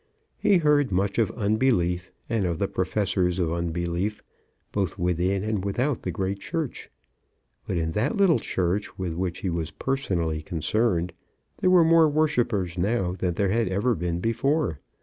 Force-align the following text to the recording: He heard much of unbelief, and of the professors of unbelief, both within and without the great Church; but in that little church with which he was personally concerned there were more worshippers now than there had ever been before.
He 0.39 0.57
heard 0.57 0.91
much 0.91 1.19
of 1.19 1.29
unbelief, 1.33 2.11
and 2.27 2.47
of 2.47 2.57
the 2.57 2.67
professors 2.67 3.37
of 3.37 3.53
unbelief, 3.53 4.23
both 4.71 4.97
within 4.97 5.43
and 5.43 5.63
without 5.63 6.01
the 6.01 6.09
great 6.09 6.39
Church; 6.39 6.89
but 7.67 7.77
in 7.77 7.91
that 7.91 8.17
little 8.17 8.39
church 8.39 8.97
with 8.97 9.13
which 9.13 9.41
he 9.41 9.49
was 9.51 9.69
personally 9.69 10.41
concerned 10.41 11.13
there 11.59 11.69
were 11.69 11.83
more 11.83 12.09
worshippers 12.09 12.79
now 12.79 13.11
than 13.13 13.35
there 13.35 13.49
had 13.49 13.67
ever 13.67 13.93
been 13.93 14.19
before. 14.19 14.79